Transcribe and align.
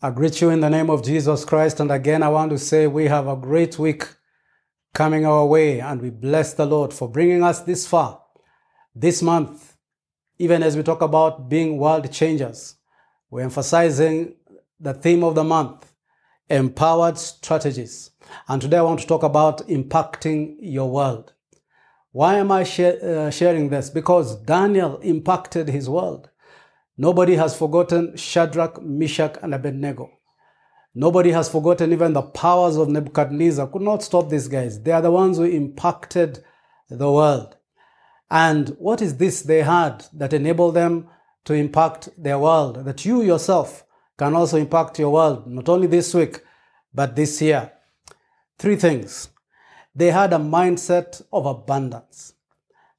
I 0.00 0.10
greet 0.10 0.40
you 0.40 0.50
in 0.50 0.60
the 0.60 0.70
name 0.70 0.90
of 0.90 1.02
Jesus 1.02 1.44
Christ. 1.44 1.80
And 1.80 1.90
again, 1.90 2.22
I 2.22 2.28
want 2.28 2.52
to 2.52 2.58
say 2.58 2.86
we 2.86 3.06
have 3.06 3.26
a 3.26 3.34
great 3.34 3.80
week 3.80 4.06
coming 4.94 5.26
our 5.26 5.44
way, 5.44 5.80
and 5.80 6.00
we 6.00 6.10
bless 6.10 6.54
the 6.54 6.66
Lord 6.66 6.94
for 6.94 7.08
bringing 7.08 7.42
us 7.42 7.62
this 7.62 7.84
far 7.84 8.22
this 8.94 9.22
month. 9.22 9.76
Even 10.38 10.62
as 10.62 10.76
we 10.76 10.84
talk 10.84 11.02
about 11.02 11.48
being 11.48 11.78
world 11.78 12.12
changers, 12.12 12.76
we're 13.28 13.42
emphasizing 13.42 14.36
the 14.78 14.94
theme 14.94 15.24
of 15.24 15.34
the 15.34 15.42
month 15.42 15.92
empowered 16.48 17.18
strategies. 17.18 18.12
And 18.46 18.62
today 18.62 18.78
I 18.78 18.82
want 18.82 19.00
to 19.00 19.06
talk 19.06 19.24
about 19.24 19.66
impacting 19.66 20.58
your 20.60 20.90
world. 20.90 21.32
Why 22.12 22.36
am 22.36 22.52
I 22.52 22.62
uh, 22.62 23.30
sharing 23.30 23.68
this? 23.68 23.90
Because 23.90 24.36
Daniel 24.42 24.98
impacted 24.98 25.68
his 25.68 25.88
world. 25.88 26.30
Nobody 27.00 27.36
has 27.36 27.56
forgotten 27.56 28.16
Shadrach, 28.16 28.82
Meshach, 28.82 29.36
and 29.40 29.54
Abednego. 29.54 30.10
Nobody 30.96 31.30
has 31.30 31.48
forgotten 31.48 31.92
even 31.92 32.12
the 32.12 32.22
powers 32.22 32.76
of 32.76 32.88
Nebuchadnezzar. 32.88 33.68
Could 33.68 33.82
not 33.82 34.02
stop 34.02 34.28
these 34.28 34.48
guys. 34.48 34.82
They 34.82 34.90
are 34.90 35.00
the 35.00 35.12
ones 35.12 35.36
who 35.36 35.44
impacted 35.44 36.44
the 36.90 37.10
world. 37.10 37.56
And 38.28 38.70
what 38.80 39.00
is 39.00 39.16
this 39.16 39.42
they 39.42 39.62
had 39.62 40.06
that 40.12 40.32
enabled 40.32 40.74
them 40.74 41.08
to 41.44 41.54
impact 41.54 42.08
their 42.18 42.38
world? 42.38 42.84
That 42.84 43.04
you 43.04 43.22
yourself 43.22 43.84
can 44.18 44.34
also 44.34 44.58
impact 44.58 44.98
your 44.98 45.10
world, 45.10 45.46
not 45.46 45.68
only 45.68 45.86
this 45.86 46.12
week, 46.12 46.42
but 46.92 47.14
this 47.14 47.40
year. 47.40 47.70
Three 48.58 48.74
things. 48.74 49.30
They 49.94 50.10
had 50.10 50.32
a 50.32 50.38
mindset 50.38 51.22
of 51.32 51.46
abundance. 51.46 52.34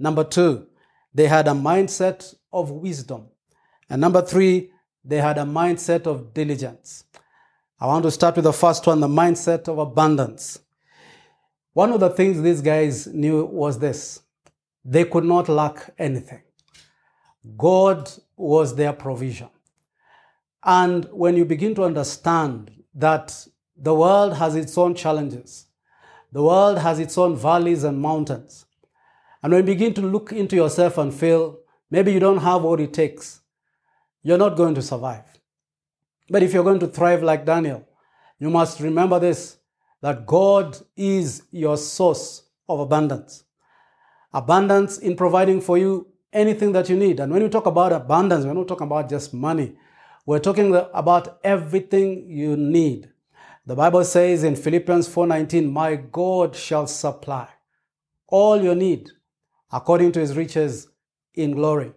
Number 0.00 0.24
two, 0.24 0.66
they 1.14 1.28
had 1.28 1.46
a 1.46 1.52
mindset 1.52 2.34
of 2.52 2.72
wisdom. 2.72 3.28
And 3.94 4.00
number 4.00 4.22
three, 4.22 4.72
they 5.04 5.18
had 5.18 5.38
a 5.38 5.42
mindset 5.42 6.08
of 6.08 6.34
diligence. 6.34 7.04
I 7.78 7.86
want 7.86 8.02
to 8.02 8.10
start 8.10 8.34
with 8.34 8.42
the 8.42 8.52
first 8.52 8.84
one 8.88 8.98
the 8.98 9.06
mindset 9.06 9.68
of 9.68 9.78
abundance. 9.78 10.58
One 11.74 11.92
of 11.92 12.00
the 12.00 12.10
things 12.10 12.42
these 12.42 12.60
guys 12.60 13.06
knew 13.06 13.44
was 13.44 13.78
this 13.78 14.22
they 14.84 15.04
could 15.04 15.22
not 15.22 15.48
lack 15.48 15.94
anything. 15.96 16.42
God 17.56 18.10
was 18.36 18.74
their 18.74 18.92
provision. 18.92 19.50
And 20.64 21.04
when 21.12 21.36
you 21.36 21.44
begin 21.44 21.76
to 21.76 21.84
understand 21.84 22.72
that 22.96 23.46
the 23.76 23.94
world 23.94 24.34
has 24.38 24.56
its 24.56 24.76
own 24.76 24.96
challenges, 24.96 25.66
the 26.32 26.42
world 26.42 26.78
has 26.78 26.98
its 26.98 27.16
own 27.16 27.36
valleys 27.36 27.84
and 27.84 28.02
mountains, 28.02 28.66
and 29.40 29.52
when 29.52 29.64
you 29.64 29.72
begin 29.72 29.94
to 29.94 30.00
look 30.00 30.32
into 30.32 30.56
yourself 30.56 30.98
and 30.98 31.14
feel 31.14 31.60
maybe 31.92 32.12
you 32.12 32.18
don't 32.18 32.38
have 32.38 32.62
what 32.62 32.80
it 32.80 32.92
takes, 32.92 33.42
you're 34.24 34.38
not 34.38 34.56
going 34.56 34.74
to 34.74 34.82
survive. 34.82 35.24
But 36.28 36.42
if 36.42 36.52
you're 36.52 36.64
going 36.64 36.80
to 36.80 36.88
thrive 36.88 37.22
like 37.22 37.44
Daniel, 37.44 37.86
you 38.40 38.50
must 38.50 38.80
remember 38.80 39.20
this 39.20 39.58
that 40.00 40.26
God 40.26 40.76
is 40.96 41.44
your 41.50 41.76
source 41.76 42.42
of 42.68 42.80
abundance. 42.80 43.44
Abundance 44.32 44.98
in 44.98 45.16
providing 45.16 45.60
for 45.60 45.78
you 45.78 46.08
anything 46.32 46.72
that 46.72 46.88
you 46.88 46.96
need. 46.96 47.20
And 47.20 47.32
when 47.32 47.42
we 47.42 47.48
talk 47.48 47.66
about 47.66 47.92
abundance, 47.92 48.44
we're 48.44 48.52
not 48.54 48.68
talking 48.68 48.86
about 48.86 49.08
just 49.08 49.32
money. 49.32 49.76
We're 50.26 50.40
talking 50.40 50.74
about 50.74 51.38
everything 51.44 52.28
you 52.28 52.56
need. 52.56 53.10
The 53.66 53.76
Bible 53.76 54.04
says 54.04 54.42
in 54.44 54.56
Philippians 54.56 55.08
4:19, 55.08 55.70
"My 55.70 55.96
God 55.96 56.54
shall 56.54 56.86
supply 56.86 57.48
all 58.26 58.60
your 58.60 58.74
need 58.74 59.10
according 59.70 60.12
to 60.12 60.20
his 60.20 60.36
riches 60.36 60.88
in 61.34 61.52
glory." 61.52 61.92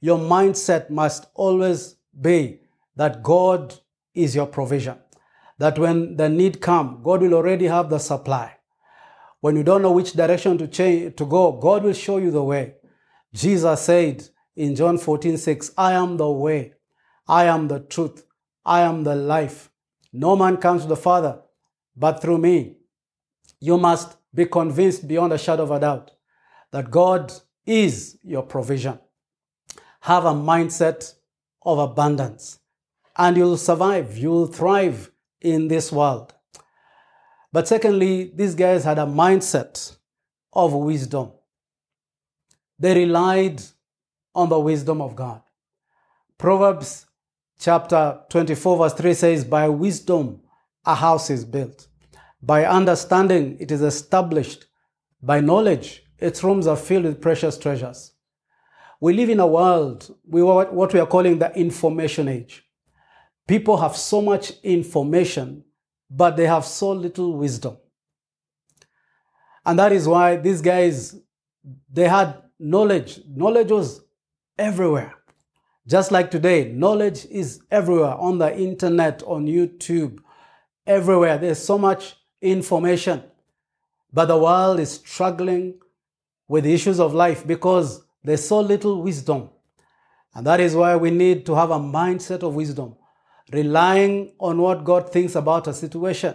Your 0.00 0.18
mindset 0.18 0.90
must 0.90 1.26
always 1.34 1.96
be 2.18 2.60
that 2.96 3.22
God 3.22 3.74
is 4.14 4.34
your 4.34 4.46
provision. 4.46 4.98
That 5.58 5.78
when 5.78 6.16
the 6.16 6.28
need 6.28 6.60
come, 6.60 7.00
God 7.02 7.20
will 7.22 7.34
already 7.34 7.66
have 7.66 7.90
the 7.90 7.98
supply. 7.98 8.56
When 9.40 9.56
you 9.56 9.62
don't 9.62 9.82
know 9.82 9.92
which 9.92 10.12
direction 10.12 10.58
to 10.58 10.68
change 10.68 11.16
to 11.16 11.26
go, 11.26 11.52
God 11.52 11.84
will 11.84 11.92
show 11.92 12.18
you 12.18 12.30
the 12.30 12.42
way. 12.42 12.74
Jesus 13.32 13.82
said 13.82 14.28
in 14.56 14.74
John 14.74 14.98
14, 14.98 15.36
6, 15.36 15.72
I 15.76 15.92
am 15.92 16.16
the 16.16 16.30
way, 16.30 16.74
I 17.28 17.44
am 17.44 17.68
the 17.68 17.80
truth. 17.80 18.24
I 18.64 18.80
am 18.82 19.04
the 19.04 19.14
life. 19.14 19.70
No 20.12 20.36
man 20.36 20.56
comes 20.56 20.82
to 20.82 20.88
the 20.88 20.96
Father 20.96 21.40
but 21.96 22.20
through 22.20 22.38
me. 22.38 22.76
You 23.60 23.78
must 23.78 24.16
be 24.34 24.46
convinced 24.46 25.06
beyond 25.06 25.32
a 25.32 25.38
shadow 25.38 25.64
of 25.64 25.70
a 25.70 25.80
doubt 25.80 26.10
that 26.70 26.90
God 26.90 27.32
is 27.66 28.18
your 28.22 28.42
provision. 28.42 28.98
Have 30.00 30.24
a 30.24 30.32
mindset 30.32 31.14
of 31.62 31.78
abundance 31.78 32.60
and 33.16 33.36
you'll 33.36 33.56
survive, 33.56 34.16
you'll 34.16 34.46
thrive 34.46 35.10
in 35.40 35.68
this 35.68 35.92
world. 35.92 36.32
But 37.52 37.68
secondly, 37.68 38.32
these 38.34 38.54
guys 38.54 38.84
had 38.84 38.98
a 38.98 39.04
mindset 39.04 39.96
of 40.52 40.72
wisdom. 40.72 41.32
They 42.78 42.94
relied 42.94 43.62
on 44.34 44.48
the 44.48 44.58
wisdom 44.58 45.02
of 45.02 45.16
God. 45.16 45.42
Proverbs 46.38 47.06
chapter 47.58 48.20
24, 48.30 48.78
verse 48.78 48.94
3 48.94 49.14
says, 49.14 49.44
By 49.44 49.68
wisdom 49.68 50.40
a 50.86 50.94
house 50.94 51.28
is 51.28 51.44
built, 51.44 51.88
by 52.40 52.64
understanding 52.64 53.58
it 53.60 53.70
is 53.70 53.82
established, 53.82 54.66
by 55.22 55.40
knowledge 55.40 56.04
its 56.18 56.42
rooms 56.42 56.66
are 56.66 56.76
filled 56.76 57.04
with 57.04 57.20
precious 57.20 57.58
treasures. 57.58 58.12
We 59.00 59.14
live 59.14 59.30
in 59.30 59.40
a 59.40 59.46
world, 59.46 60.14
we 60.26 60.42
what 60.42 60.92
we 60.92 61.00
are 61.00 61.06
calling 61.06 61.38
the 61.38 61.50
information 61.58 62.28
age. 62.28 62.66
People 63.48 63.78
have 63.78 63.96
so 63.96 64.20
much 64.20 64.52
information, 64.62 65.64
but 66.10 66.36
they 66.36 66.46
have 66.46 66.64
so 66.64 66.92
little 66.92 67.36
wisdom. 67.36 67.78
And 69.64 69.78
that 69.78 69.92
is 69.92 70.06
why 70.06 70.36
these 70.36 70.60
guys, 70.60 71.16
they 71.90 72.08
had 72.08 72.42
knowledge. 72.58 73.20
Knowledge 73.26 73.70
was 73.72 74.02
everywhere. 74.58 75.14
Just 75.86 76.12
like 76.12 76.30
today, 76.30 76.70
knowledge 76.72 77.26
is 77.30 77.62
everywhere 77.70 78.14
on 78.14 78.38
the 78.38 78.56
internet, 78.56 79.22
on 79.24 79.46
YouTube, 79.46 80.18
everywhere. 80.86 81.38
There's 81.38 81.58
so 81.58 81.78
much 81.78 82.16
information. 82.40 83.22
But 84.12 84.26
the 84.26 84.38
world 84.38 84.78
is 84.78 84.92
struggling 84.92 85.80
with 86.46 86.64
the 86.64 86.74
issues 86.74 87.00
of 87.00 87.14
life 87.14 87.46
because 87.46 88.04
there's 88.22 88.46
so 88.46 88.60
little 88.60 89.02
wisdom. 89.02 89.50
And 90.34 90.46
that 90.46 90.60
is 90.60 90.76
why 90.76 90.96
we 90.96 91.10
need 91.10 91.46
to 91.46 91.54
have 91.54 91.70
a 91.70 91.78
mindset 91.78 92.42
of 92.42 92.54
wisdom, 92.54 92.96
relying 93.52 94.32
on 94.38 94.58
what 94.58 94.84
God 94.84 95.12
thinks 95.12 95.34
about 95.34 95.66
a 95.66 95.74
situation. 95.74 96.34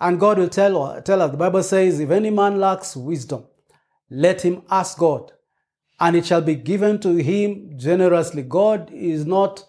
And 0.00 0.20
God 0.20 0.38
will 0.38 0.48
tell, 0.48 1.00
tell 1.02 1.22
us, 1.22 1.30
the 1.30 1.36
Bible 1.36 1.62
says, 1.62 2.00
if 2.00 2.10
any 2.10 2.30
man 2.30 2.60
lacks 2.60 2.94
wisdom, 2.94 3.44
let 4.10 4.42
him 4.42 4.62
ask 4.70 4.98
God, 4.98 5.32
and 5.98 6.14
it 6.14 6.26
shall 6.26 6.42
be 6.42 6.54
given 6.54 7.00
to 7.00 7.16
him 7.16 7.72
generously. 7.78 8.42
God 8.42 8.90
is 8.92 9.24
not 9.24 9.64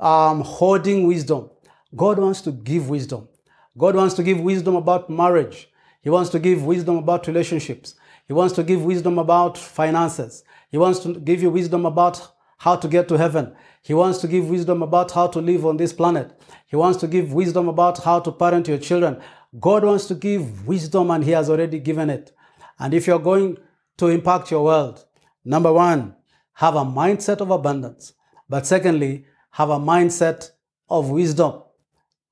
um, 0.00 0.40
hoarding 0.40 1.06
wisdom. 1.06 1.50
God 1.94 2.18
wants 2.18 2.40
to 2.42 2.52
give 2.52 2.88
wisdom. 2.88 3.28
God 3.76 3.94
wants 3.94 4.14
to 4.14 4.22
give 4.22 4.40
wisdom 4.40 4.76
about 4.76 5.10
marriage. 5.10 5.68
He 6.00 6.10
wants 6.10 6.30
to 6.30 6.38
give 6.38 6.64
wisdom 6.64 6.96
about 6.96 7.26
relationships. 7.26 7.94
He 8.26 8.32
wants 8.32 8.54
to 8.54 8.62
give 8.62 8.84
wisdom 8.84 9.18
about 9.18 9.58
finances. 9.58 10.44
He 10.70 10.78
wants 10.78 11.00
to 11.00 11.14
give 11.14 11.42
you 11.42 11.50
wisdom 11.50 11.84
about 11.86 12.26
how 12.58 12.76
to 12.76 12.88
get 12.88 13.08
to 13.08 13.18
heaven. 13.18 13.54
He 13.82 13.92
wants 13.92 14.18
to 14.18 14.28
give 14.28 14.48
wisdom 14.48 14.82
about 14.82 15.10
how 15.10 15.26
to 15.26 15.40
live 15.40 15.66
on 15.66 15.76
this 15.76 15.92
planet. 15.92 16.40
He 16.66 16.76
wants 16.76 16.98
to 17.00 17.06
give 17.06 17.34
wisdom 17.34 17.68
about 17.68 18.02
how 18.02 18.20
to 18.20 18.32
parent 18.32 18.68
your 18.68 18.78
children. 18.78 19.20
God 19.60 19.84
wants 19.84 20.06
to 20.06 20.14
give 20.14 20.66
wisdom 20.66 21.10
and 21.10 21.22
He 21.22 21.32
has 21.32 21.50
already 21.50 21.78
given 21.78 22.08
it. 22.08 22.32
And 22.78 22.94
if 22.94 23.06
you're 23.06 23.18
going 23.18 23.58
to 23.98 24.08
impact 24.08 24.50
your 24.50 24.64
world, 24.64 25.04
number 25.44 25.72
one, 25.72 26.16
have 26.54 26.76
a 26.76 26.84
mindset 26.84 27.40
of 27.40 27.50
abundance. 27.50 28.14
But 28.48 28.66
secondly, 28.66 29.26
have 29.50 29.70
a 29.70 29.78
mindset 29.78 30.50
of 30.88 31.10
wisdom. 31.10 31.62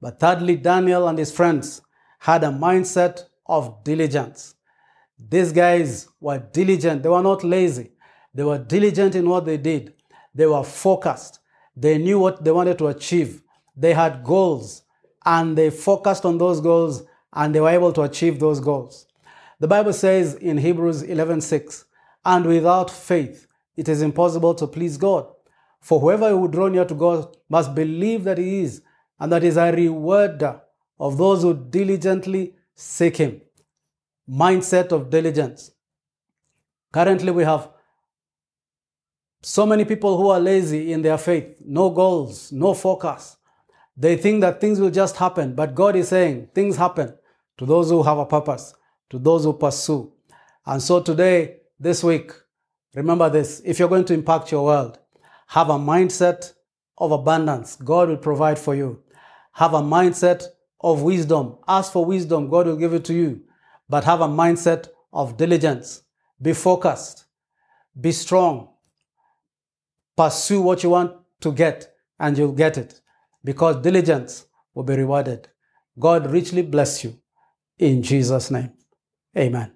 But 0.01 0.19
thirdly, 0.19 0.57
Daniel 0.57 1.07
and 1.07 1.19
his 1.19 1.31
friends 1.31 1.83
had 2.21 2.43
a 2.45 2.49
mindset 2.49 3.25
of 3.47 3.85
diligence. 3.85 4.55
These 5.29 5.53
guys 5.53 6.09
were 6.21 6.39
diligent. 6.39 7.03
They 7.03 7.09
were 7.09 7.23
not 7.23 7.45
lazy. 7.45 7.93
They 8.35 8.45
were 8.45 8.59
diligent 8.59 9.15
in 9.15 9.29
what 9.29 9.45
they 9.45 9.57
did. 9.57 9.95
They 10.35 10.47
were 10.47 10.65
focused. 10.65 11.41
They 11.77 11.99
knew 11.99 12.19
what 12.19 12.45
they 12.45 12.51
wanted 12.51 12.79
to 12.79 12.89
achieve. 12.89 13.43
They 13.77 13.93
had 13.95 14.25
goals 14.25 14.83
and 15.25 15.57
they 15.57 15.71
focused 15.71 16.25
on 16.25 16.39
those 16.39 16.61
goals 16.61 17.05
and 17.33 17.55
they 17.55 17.61
were 17.61 17.71
able 17.71 17.93
to 17.93 18.03
achieve 18.03 18.39
those 18.39 18.61
goals. 18.61 19.07
The 19.61 19.69
Bible 19.69 19.93
says 19.93 20.35
in 20.35 20.59
Hebrews 20.59 21.03
11:6, 21.03 21.85
"And 22.25 22.45
without 22.47 22.91
faith 22.91 23.47
it 23.77 23.89
is 23.89 24.03
impossible 24.03 24.55
to 24.57 24.67
please 24.67 24.97
God. 24.97 25.27
For 25.81 26.01
whoever 26.01 26.37
would 26.37 26.51
draw 26.51 26.69
near 26.69 26.85
to 26.85 26.95
God 26.95 27.37
must 27.49 27.75
believe 27.75 28.25
that 28.25 28.39
he 28.39 28.63
is 28.63 28.83
and 29.19 29.33
that 29.33 29.43
he 29.43 29.49
is 29.49 29.57
a 29.57 29.73
rewarder 29.73 30.61
of 30.99 31.17
those 31.17 31.43
who 31.43 31.55
diligently 31.55 32.55
seek 32.75 33.17
him." 33.17 33.41
Mindset 34.29 34.93
of 34.93 35.11
diligence. 35.11 35.73
Currently, 36.93 37.33
we 37.33 37.45
have 37.45 37.71
so 39.43 39.67
many 39.67 39.85
people 39.85 40.17
who 40.17 40.31
are 40.31 40.41
lazy 40.41 40.93
in 40.93 41.03
their 41.03 41.19
faith, 41.19 41.57
no 41.65 41.91
goals, 41.91 42.53
no 42.53 42.75
focus. 42.75 43.37
They 43.97 44.17
think 44.17 44.41
that 44.43 44.61
things 44.61 44.81
will 44.81 44.91
just 44.91 45.17
happen, 45.17 45.55
but 45.55 45.75
God 45.75 45.97
is 45.97 46.09
saying 46.09 46.51
things 46.55 46.77
happen 46.77 47.15
to 47.59 47.67
those 47.67 47.91
who 47.91 48.03
have 48.03 48.19
a 48.19 48.27
purpose, 48.27 48.75
to 49.11 49.19
those 49.19 49.45
who 49.45 49.53
pursue. 49.53 50.13
And 50.65 50.81
so 50.81 51.01
today, 51.01 51.59
this 51.79 52.05
week, 52.05 52.33
remember 52.95 53.29
this 53.29 53.61
if 53.65 53.79
you're 53.79 53.89
going 53.89 54.05
to 54.07 54.15
impact 54.15 54.53
your 54.53 54.65
world, 54.65 54.99
have 55.49 55.69
a 55.69 55.79
mindset 55.79 56.53
of 56.99 57.11
abundance. 57.11 57.77
God 57.77 58.09
will 58.09 58.17
provide 58.17 58.59
for 58.59 58.75
you. 58.75 59.03
Have 59.53 59.75
a 59.75 59.81
mindset 59.81 60.45
of 60.81 61.03
wisdom. 61.03 61.59
Ask 61.67 61.93
for 61.93 62.05
wisdom, 62.05 62.49
God 62.49 62.67
will 62.67 62.77
give 62.77 62.95
it 62.95 63.05
to 63.07 63.15
you. 63.15 63.43
But 63.89 64.05
have 64.05 64.21
a 64.21 64.29
mindset 64.29 64.89
of 65.13 65.37
diligence. 65.37 66.03
Be 66.41 66.53
focused. 66.53 67.27
Be 67.99 68.13
strong. 68.13 68.71
Pursue 70.17 70.63
what 70.63 70.83
you 70.83 70.91
want 70.91 71.17
to 71.41 71.53
get, 71.53 71.95
and 72.19 72.37
you'll 72.37 72.53
get 72.53 72.79
it 72.79 73.01
because 73.45 73.83
diligence 73.83 74.47
will 74.75 74.85
be 74.85 74.97
rewarded. 74.97 75.49
God 75.99 76.31
richly 76.31 76.63
bless 76.63 77.05
you 77.05 77.19
in 77.79 78.03
Jesus' 78.03 78.51
name. 78.51 78.73
Amen. 79.37 79.73